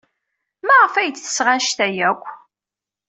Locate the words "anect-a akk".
1.55-2.23